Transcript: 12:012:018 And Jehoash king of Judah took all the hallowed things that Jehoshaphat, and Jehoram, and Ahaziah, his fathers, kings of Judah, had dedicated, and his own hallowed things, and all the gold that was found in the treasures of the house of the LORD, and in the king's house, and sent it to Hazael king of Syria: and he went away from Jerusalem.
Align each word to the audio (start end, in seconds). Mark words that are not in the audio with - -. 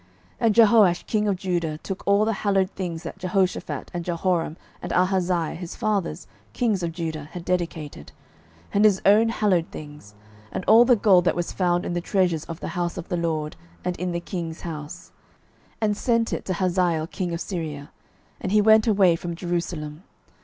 12:012:018 0.01 0.09
And 0.47 0.55
Jehoash 0.55 1.05
king 1.05 1.27
of 1.27 1.35
Judah 1.35 1.77
took 1.77 2.01
all 2.07 2.25
the 2.25 2.33
hallowed 2.33 2.71
things 2.71 3.03
that 3.03 3.19
Jehoshaphat, 3.19 3.91
and 3.93 4.03
Jehoram, 4.03 4.57
and 4.81 4.91
Ahaziah, 4.91 5.53
his 5.53 5.75
fathers, 5.75 6.25
kings 6.53 6.81
of 6.81 6.91
Judah, 6.91 7.25
had 7.33 7.45
dedicated, 7.45 8.11
and 8.73 8.83
his 8.83 8.99
own 9.05 9.29
hallowed 9.29 9.67
things, 9.69 10.15
and 10.51 10.65
all 10.65 10.85
the 10.85 10.95
gold 10.95 11.25
that 11.25 11.35
was 11.35 11.51
found 11.51 11.85
in 11.85 11.93
the 11.93 12.01
treasures 12.01 12.45
of 12.45 12.61
the 12.61 12.69
house 12.69 12.97
of 12.97 13.09
the 13.09 13.17
LORD, 13.17 13.55
and 13.85 13.95
in 13.97 14.11
the 14.11 14.19
king's 14.19 14.61
house, 14.61 15.11
and 15.79 15.95
sent 15.95 16.33
it 16.33 16.45
to 16.45 16.53
Hazael 16.53 17.05
king 17.05 17.31
of 17.31 17.39
Syria: 17.39 17.91
and 18.39 18.51
he 18.51 18.59
went 18.59 18.87
away 18.87 19.15
from 19.15 19.35
Jerusalem. 19.35 20.01